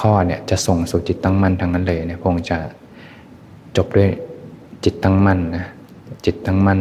[0.00, 2.58] ข้อเนี่ยจะส่งสู่จิตตั้งมั่นทั้งนั้นเลยเนี่ยพงจะ
[3.76, 4.10] จบด้วย
[4.84, 5.66] จิตตั้งมั่นนะ
[6.28, 6.80] จิตตั้งมั่น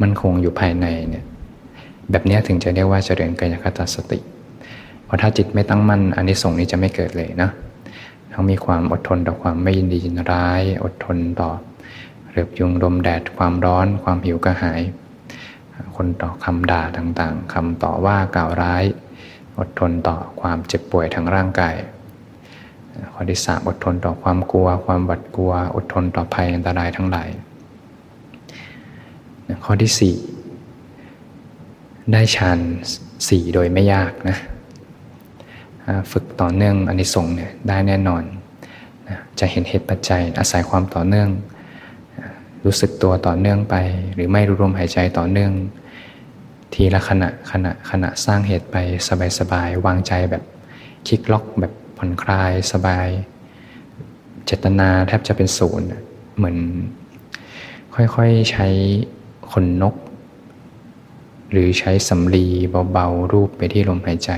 [0.00, 1.24] มั่นคงอยู่ภายในเนี่ย
[2.10, 4.18] แบบนี้ถึงจะเรียกว่าเจริญกายคตาสติ
[5.04, 7.50] เพราะถ้าจิตไม่ตั้งมั่นอันนี้ส่งนี้จะไม่เกิดเลยนะ
[8.32, 11.50] ต้องมีความอดทนต่อความไม่ยินดียินร้าย อดทนต่อ
[12.30, 14.80] เรือบยุงลมแดดความร้อน ความหิวกระหาย
[15.96, 18.84] คนต่อคำด่าต่างๆคำต่อว่ากล่าวร้าย
[19.58, 21.74] อดทนต่อความเจ็บป่วยทางร่างกาย
[23.12, 27.28] ข้อที่สามอดทนต่อความกลัว ความหวาดกลัว อดทนต่อภัยอันตรายทั้งหลาย
[29.64, 30.16] ข้อที่สี่
[32.12, 32.58] ได้ฌาน
[33.28, 34.38] สี่โดยไม่ยากนะ
[36.12, 38.22] ฝึกต่อเนื่องอันนี้ส่งเนี่ยได้แน่นอน
[39.40, 41.28] จะเห็นเหตุปัจจัยอาศัยความต่อเนื่อง
[42.64, 43.76] รู้สึกตัวต่อเนื่องไป
[44.14, 45.52] หรือไม่รู้ลมหายใจต่อเนื่อง
[46.74, 48.76] ทีละขณะขณะขณะสร้างเหตุไป
[49.38, 50.42] สบายๆวางใจแบบ
[51.06, 53.08] คลิกล็อกแบบผ่อนคลายสบาย
[54.44, 55.86] เจตนาแทบจะเป็นศูนย์
[56.36, 56.56] เหมือน
[57.94, 58.66] ค่อยๆใช้
[59.52, 59.94] ขนนก
[61.50, 62.46] หรือใช้สำลี
[62.92, 64.30] เบาๆ รูปไปที่ลมหายใจ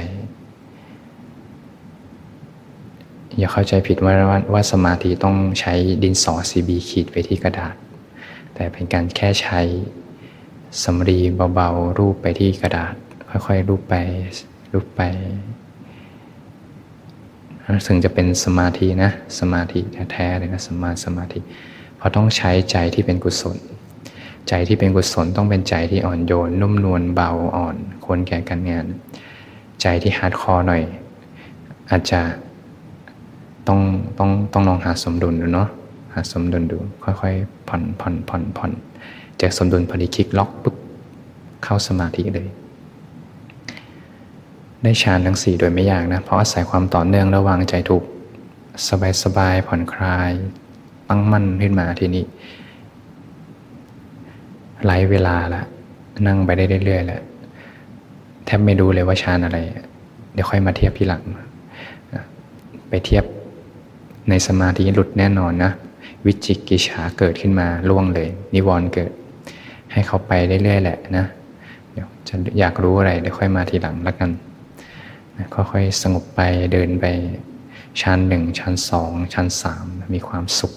[3.38, 4.14] อย่าเข้าใจผิดว่า
[4.52, 5.72] ว่าสมาธิต้องใช้
[6.02, 7.74] ดินสอซีบีขีดไปที่กระดาษ
[8.54, 9.60] แต่เป็นการแค่ใช้
[10.82, 11.18] สำลี
[11.54, 12.94] เบาๆ รูปไปที่กระดาษ
[13.46, 13.94] ค่อยๆ รูปไป
[14.72, 15.02] รูปไป
[17.86, 19.80] ถึงจะเป็นสมาธินะ สมาธิ
[20.12, 21.40] แท้ๆเลยนะสมาสมาธิ
[21.96, 23.56] เพราะต้องใช้ใจที่เป็นกุศล
[24.48, 28.86] ใจที่เป็นกุศลต้องเป็นใจที่อ่อนโยน นุ่มนวลเบาอ่อนควรแก่การงาน
[29.82, 30.82] ใจที่ hardcore หน่อย
[31.90, 32.20] อาจจะ
[33.66, 33.80] ต้อง
[34.18, 35.68] ต้องต้องลองหาสมดุลดูเนาะ
[36.14, 38.72] หาสมดุลดู ค่อยๆ ผ่อนผ่อนผ่อนผ่อน
[39.40, 40.76] จากสมดุลพอดี click lock ปุ๊บ
[41.64, 42.48] เข้าสมาธิเลย
[44.82, 48.04] ได้ฌานทั้งสี่โดยไม่ยากนะ เพราะอาศัยความต่อเนื่องระวางใจถูก
[49.22, 50.32] สบายๆผ่อนคลาย
[51.08, 52.24] ตั้งมั่นขึ้นมาทีนี้
[54.84, 55.62] ไล่เวลาละ
[56.26, 57.20] นั่งไปได้เรื่อยๆแหละ
[58.44, 59.58] แทบไม่ดูเลยว่าฌานอะไร
[60.34, 61.22] เดี๋ยวค่อยมาเทียบทีหลัง
[62.88, 63.24] ไปเทียบ
[64.28, 65.72] ในสมาธิหลุดแน่นอนนะ
[66.26, 69.12] วิจิกิจฉาเกิดขึ้นมาล่วงเลย นิวรณ์เกิด
[69.92, 71.24] ให้เขาไปเรื่อยๆแหละนะ
[71.92, 74.30] เดี๋ยวจะอยากรู้อะไรเดี๋ยวค่อยมาทีหลังแล้วกัน
[75.54, 76.40] ค่อยๆสงบไป
[76.72, 77.06] เดินไป
[78.00, 80.72] ชั้นหนึ่งชั้นสองชั้นสามมีความสุข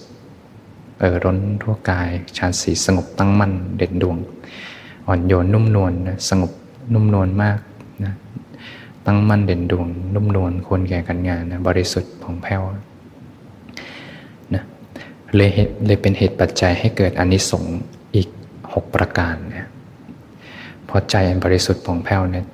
[0.99, 4.17] เออร้นทั่วกายชั้นสีสงบตั้งมั่นเด่นดวง
[5.07, 6.51] อ่อนโยนนุ่มนวลนะสงบ
[6.93, 7.59] นุ่มนวลมาก
[8.03, 8.13] นะ
[9.05, 12.61] ตั้งมั่นเด่นดวง นุ่มนวลควรแก่การงานนะบริสุทธิ์ผ่องแผ้ว
[14.53, 14.63] นะ
[15.35, 15.51] เลย
[15.85, 17.77] เลยเป็นเหตุปัจจัยให้เกิดอนิสงส์
[18.15, 18.27] อีก
[18.73, 19.67] หกประการนะ
[20.89, 22.45] พอใจอันบริสุทธิ์ผ่องแผ้วเนี่ย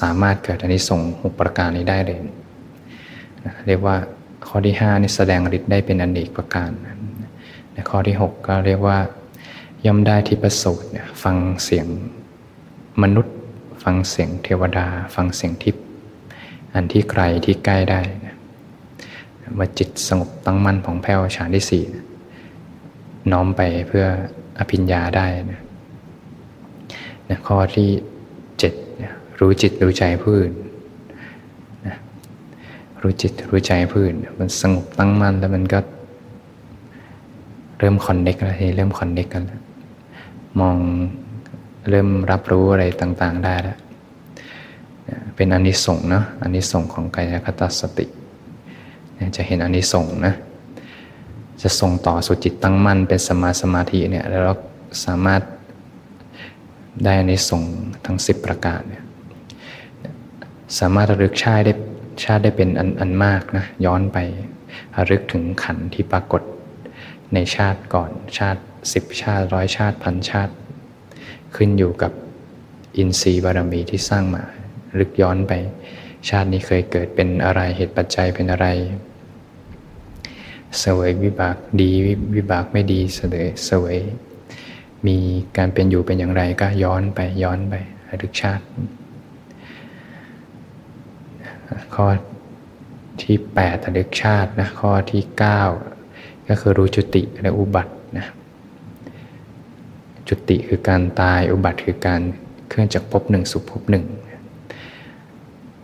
[0.00, 2.18] สามารถเกิดอนิสงส์หกประการนี้ได้เลย
[3.46, 3.96] นะเรียกว่า
[4.46, 6.95] ข้อที่ห้านี่แสดงฤทธิ์ได้เป็นอเนกประการนะ
[7.88, 8.98] ข้อที่หกก็เรียกว่า
[9.86, 10.88] ย่อมได้ที่ประสูตร
[11.22, 11.86] ฟังเสียง
[13.02, 13.36] มนุษย์
[13.84, 15.84] ฟังเสียงเทวดา ฟังเสียงทิพย์
[16.74, 18.36] อันที่ไกลที่ใกล้ได้นะ
[19.58, 22.04] มื่อจิตสงบตั้งมั่นของแผ้วฌานที่สี่นะ
[23.32, 24.06] น้อมไปเพื่อ
[24.58, 25.60] อภิญญาได้นะ
[27.28, 27.88] นะข้อที่
[28.58, 30.52] เจ็ดนะรู้จิตรู้ใจผู้อื่น
[31.86, 31.96] นะ
[33.02, 35.78] รู้จิตรู้ใจผู้อื่นมันสงบตั้งมั่นแล้วมันก็
[37.78, 39.60] เริ่มคอนเน็กแล้วทีเริ่มคอนเน็กกันแล้ว
[40.60, 40.76] มอง
[41.88, 43.78] เริ่มรับรู้อะไรต่างๆได้แล้ว
[45.36, 48.06] เป็นอนิสงส์เนาะอนิสงส์ของกายคตสติ
[49.36, 50.34] จะเห็นอนิสงส์นะ
[51.62, 54.54] จะส่งต่อสุจิตตั้งมั่นเป็นสมาสมาธิเนี่ยแล้วเรา
[55.04, 55.42] สามารถ
[57.04, 57.72] ได้อนิสงส์
[58.04, 59.04] ทั้งสิบประการเนี่ย
[60.78, 61.74] สามารถระลึกชาติได้
[62.24, 64.18] ชาติได้เป็นอันอันมากนะย้อนไป
[64.96, 66.42] ระลึกถึงขันที่ปรากฏ
[67.34, 68.62] ในชาติก่อนชาติ
[68.92, 70.54] สิบชาติร้อยชาติพันชาติ
[71.56, 72.12] ขึ้นอยู่กับ
[72.96, 74.44] อินทรีย์บารมีที่สร้างมา
[74.98, 75.52] ลึกย้อนไป
[76.28, 78.66] ชาตินี้เคยเกิดเป็นอะไรเหตุปัจจัยเป็นอะไร
[80.80, 81.90] เสวยวิบากดี
[82.36, 83.98] วิบากไม่ดีเสวยเสวย
[85.06, 85.16] มี
[85.56, 87.74] การเป็นอยู่เป็นอย่างไรก็ย้อนไปย้อนไป
[88.22, 88.64] ลึกชาติ
[91.94, 92.06] ข้อ
[93.22, 95.95] ที่8ระลึกชาตินะข้อที่ 9
[96.48, 98.26] ก็คือรู้จุติและอุบัตินะ
[100.28, 102.20] จุติคือการตายอุบัติคือการ
[102.68, 104.04] เคลื่อนจากภพหนึ่งสู่ภพหนึ่ง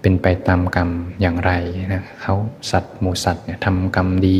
[0.01, 1.53] เป็นไปตามกรรมอย่างไร
[1.93, 2.35] นะเขา
[2.71, 4.39] สัตว์หมูสัตว์เนี่ยทำกรรมดี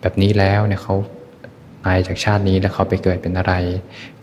[0.00, 0.96] แบบนี้แล้วเนี่ยเขา
[1.84, 3.54] ตายจากชาตินี้แล้วเขาไปเกิดเป็นอะไร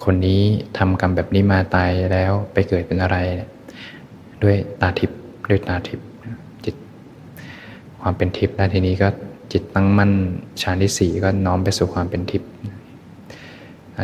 [0.03, 0.41] คนนี้
[0.77, 3.17] ทำกรรมแบบนี้มาตายแล้วไปเกิดเป็นอะไร
[4.43, 5.19] ด้วยตาทิพย์
[5.49, 6.05] ด้วยตาทิพย์
[6.65, 6.75] จิต
[8.01, 9.07] ความเป็นทิพย์แล้วทีนี้ก็
[9.57, 10.11] จิตตั้งมั่น
[10.61, 12.51] ฌานที่สี่ก็น้อมไปสู่ความเป็นทิพย์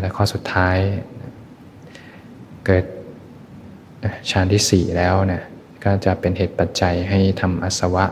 [0.01, 0.77] และข้อสุดท้าย
[2.65, 2.85] เกิด
[4.31, 5.43] ฌานที่สี่แล้วเนี่ย
[5.83, 8.05] ก็จะเป็นเหตุปัจจัยให้ทำอสวะ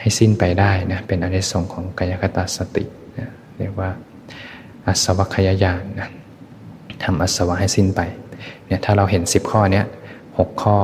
[0.00, 2.84] ให้สิ้นไปได้นะเป็นอนิสงค์ของกายคตาสติ
[3.18, 3.90] นะเรียกว่า
[4.86, 6.08] อสวะขยายานนะ
[7.02, 8.00] ทำอสวะให้สิ้นไป
[8.66, 9.86] เนี่ยถ้าเราเห็นสิบข้อเนี้ย
[10.38, 10.76] หกข้อ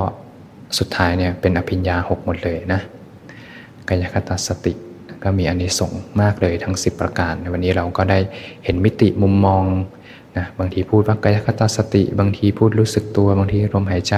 [0.78, 2.80] สุดท้ายเนี่ยเป็นอภิญญาหกหมดเลยนะ
[3.88, 4.72] กายคตาสติ
[5.24, 8.18] ก็มีอันนี้ส่งมากเลยทั้ง 10 ประการ ในวันนี้เราก็ได้
[8.64, 9.64] เห็นมิติมุมมอง
[10.36, 14.14] นะบางทีพูดว่ากายคตาสติ บางทีพูดรู้สึกตัว บางทีลมหายใจ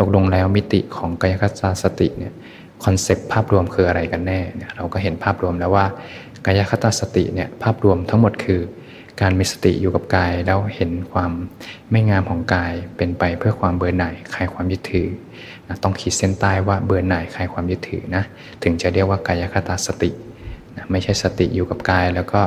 [0.00, 2.32] ตกลงแล้วมิติของกายคตาสติเนี่ย
[2.84, 5.86] concept ภาพรวมคืออะไรกันแน่เนี่ยเราก็เห็นภาพรวมแล้วว่า
[6.46, 8.60] กายคตาสติเนี่ยภาพรวมทั้งหมดคือ
[9.20, 11.32] การมีสติอยู่กับกายแล้วเห็นความ
[11.90, 15.08] ไม่งามของกายเป็นไปเพื่อความเบื่อหน่ายคลายความยึดถือ
[15.68, 18.24] นะต้องขีดเส้นใต้ว่าเบื่อหน่ายคลายความยึดถือนะ
[18.62, 20.10] ถึงจะเรียกว่ากายคตาสติ
[20.76, 22.40] นะไม่ใช่สติอยู่กับกาย แล้วก็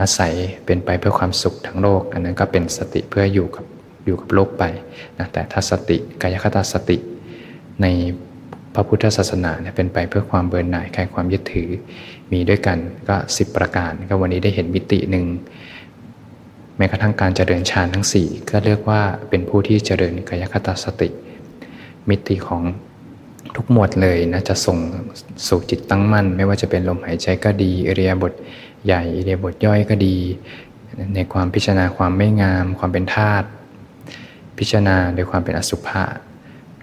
[0.00, 0.32] อาศัย
[0.64, 3.64] เป็นไปเพื่อความสุขทั้งโลก อันนั้นก็เป็นสติเพื่ออยู่กับ
[4.06, 4.64] อยู่กับโลกไป
[5.18, 6.96] นะแต่ถ้าสติกายคตาสติ
[7.82, 7.86] ใน
[8.74, 11.68] พระพุทธศาสนาเนี่ยเป็นไปเพื่อความเบื่อหน่ายคลายความยึดถือ
[12.32, 12.78] มีด้วยกัน
[13.08, 15.26] ก็ 10 ประการ ก็วันนี้ได้เห็นมิติหนึ่ง
[16.76, 19.00] แม้กระทั่งการเจริญฌานทั้ง 4 ก็เรียกว่า
[19.30, 21.08] เป็นผู้ที่เจริญกายคตาสติ
[22.10, 22.62] มิติของ
[23.56, 24.78] ทุกหมวดเลยนะจะส่ง
[25.48, 28.32] สู่จิตตั้งมั่น ไม่ว่าจะเป็นลมหายใจก็ดีเอริยบท
[28.86, 30.16] ใหญ่เอริยบทย่อยก็ดี
[31.14, 33.46] ในความพิจารณาความไม่งาม ความเป็นธาตุ
[34.58, 36.02] พิจารณาโดยความเป็นอสุภะ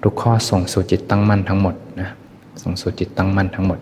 [0.04, 2.10] ทุกข้อส่งสู่จิตตั้งมั่นทั้งหมดนะ
[2.64, 3.80] ส่งสู่จิตตั้งมั่นทั้งหมด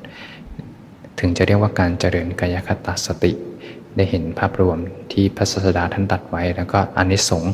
[1.19, 3.31] ถึงจะเรียกว่าการเจริญกายคตาสติ
[3.95, 4.77] ได้เห็นภาพรวม
[5.11, 7.53] ที่พระศาสดาท่านตัดไว้ แล้วก็อนิสงส์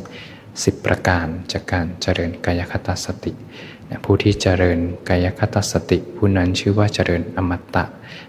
[0.63, 3.32] สิบประการจากการเจริญกายคตาสติ
[4.04, 7.86] ผู้ที่เจริญกายคตาสติ ผู้นั้นชื่อว่าเจริญอมตะ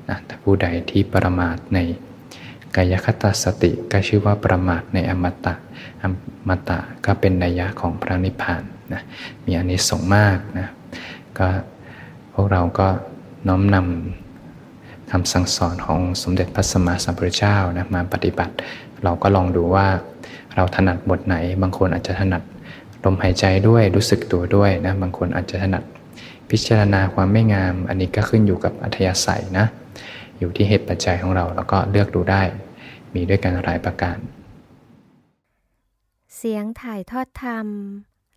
[0.08, 1.78] นะแต่ผู้ใดที่ประมาทใน
[2.76, 5.54] กายคตาสติก็ชื่อว่าประมาทในอมตะ
[6.02, 6.04] อ
[6.48, 9.02] มตะก็เป็นนัยยะของพระนิพพานนะ
[9.44, 10.68] มีอนิสงส์มากนะ
[11.38, 11.48] ก็
[12.32, 12.88] พวกเราก็
[13.48, 18.54] น้อมนำคำสั่งสอนของสมเด็จพระสัมมาสัมพุทธเจ้านะมาปฏิบัติ
[19.04, 19.86] เราก็ลองดูว่า
[20.56, 22.42] เราถนัดบทไหน บางคนอาจจะถนัด
[23.04, 25.84] ลมหายใจด้วยรู้สึกตัวด้วยนะบางคนอาจจะถนัด
[26.50, 29.66] พิจารณาความไม่งาม อันนี้ก็ขึ้นอยู่กับอัธยาศัยนะ
[30.38, 32.42] อยู่ที่เหตุปัจจัยของเราแล้วก็เลือกดูได้
[33.14, 34.16] มีด้วยกันหลายประการ
[36.36, 37.66] เสียงถ่ายทอดธรรม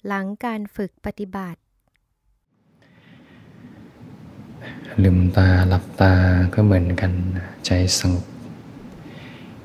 [0.08, 1.60] หลังการฝึกปฏิบัติ
[5.04, 6.13] ลืมตาหลับตา
[6.54, 7.12] ก็เหมือนกัน
[7.65, 8.26] ใจสงบ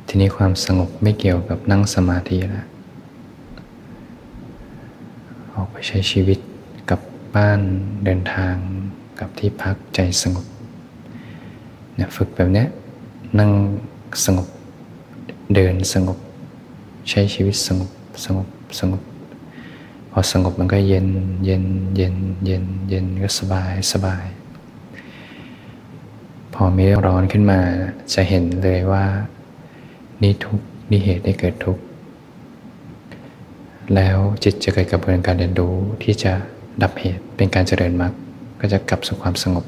[0.06, 2.66] ทีนี้ความสงบไม่เกี่ยวกับนั่งสมาธิแล้ว
[5.58, 6.38] ออกไปใช้ชีวิต
[6.90, 7.00] กับ
[7.36, 7.60] บ้าน
[8.04, 8.54] เดินทาง
[9.20, 10.46] กับที่พักใจสงบ
[11.94, 12.64] เนี่ยฝึกแบบนี้
[13.38, 13.50] นั่ง
[14.24, 14.48] สงบ
[15.54, 16.18] เดินสงบ
[17.10, 17.90] ใช้ชีวิตสงบ
[18.24, 18.46] สงบ
[18.80, 19.02] สงบ
[20.10, 21.08] พอสงบมันก็เย็น
[21.44, 21.64] เย็น
[21.96, 24.24] เย็นเย็นเย็นก็สบายสบาย
[26.54, 27.60] พอมีร้อนขึ้นมา
[28.14, 29.04] จะเห็นเลยว่า
[30.22, 30.58] นี่ทุก
[30.90, 31.82] นี่เหตุได้เกิดทุกข์
[33.94, 36.32] แล้วจิตจะเกิดกระบวนการเรียนรู้ที่จะ
[36.82, 38.12] ดับเหตุเป็นการเจริญมรรค
[38.60, 39.64] ก็จะกลับสู่ความสงบ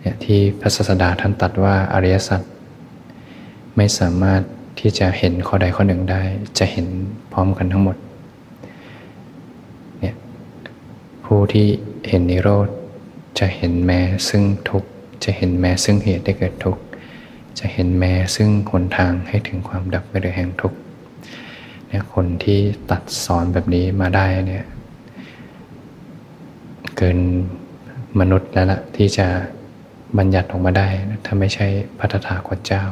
[0.00, 2.40] เนี่ยที่พระศาสดาท่านตัดว่าอริยสัจ
[3.76, 4.42] ไม่สามารถ
[4.80, 6.22] ที่จะเห็นข้อใดข้อหนึ่งได้
[6.58, 6.86] จะเห็น
[7.32, 7.96] พร้อมกันทั้งหมด
[10.00, 10.14] เนี่ย
[11.24, 11.66] ผู้ที่
[12.08, 12.68] เห็นนิโรธ
[13.38, 14.84] จะเห็นแม้ซึ่งทุก
[15.24, 16.76] จะเห็นแม้ซึ่งเหตุได้เกิดทุก
[17.58, 20.74] จะเห็นแม้ซึ่งหนทางให้ถึงความดับไปโดยแห่งทุกข
[21.94, 24.64] เนี่ยคนที่ตัดสอนแบบนี้มาได้เนี่ย
[26.96, 27.18] เกิน
[28.20, 29.26] มนุษย์แล้วละที่จะ
[30.18, 30.88] บัญญัติออกมาได้
[31.24, 31.66] ถ้าไม่ใช่
[31.98, 32.84] พัฒถาคนเจ้า